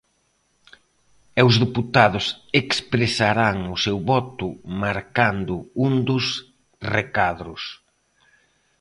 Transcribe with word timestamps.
E 1.39 1.41
os 1.49 1.55
deputados 1.63 2.25
expresarán 2.61 3.57
o 3.75 3.77
seu 3.85 3.97
voto 4.11 4.47
marcando 4.81 5.55
un 5.85 5.93
dos 6.07 6.25
recadros. 6.95 7.63